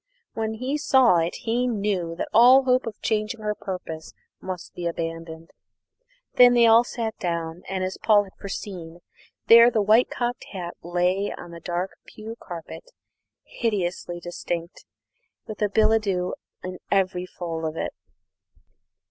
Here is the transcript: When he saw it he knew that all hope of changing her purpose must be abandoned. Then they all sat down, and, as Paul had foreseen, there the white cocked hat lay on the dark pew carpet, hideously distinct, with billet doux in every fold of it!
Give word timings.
When 0.33 0.55
he 0.55 0.79
saw 0.79 1.17
it 1.17 1.35
he 1.45 1.67
knew 1.67 2.15
that 2.15 2.27
all 2.33 2.63
hope 2.63 2.87
of 2.87 2.99
changing 3.03 3.41
her 3.41 3.53
purpose 3.53 4.15
must 4.41 4.73
be 4.73 4.87
abandoned. 4.87 5.51
Then 6.37 6.55
they 6.55 6.65
all 6.65 6.83
sat 6.83 7.15
down, 7.19 7.61
and, 7.69 7.83
as 7.83 7.99
Paul 8.01 8.23
had 8.23 8.33
foreseen, 8.39 9.01
there 9.45 9.69
the 9.69 9.79
white 9.83 10.09
cocked 10.09 10.45
hat 10.53 10.75
lay 10.81 11.31
on 11.31 11.51
the 11.51 11.59
dark 11.59 11.91
pew 12.07 12.35
carpet, 12.41 12.89
hideously 13.43 14.19
distinct, 14.19 14.85
with 15.45 15.59
billet 15.71 16.01
doux 16.01 16.33
in 16.63 16.79
every 16.91 17.27
fold 17.27 17.63
of 17.63 17.77
it! 17.77 17.93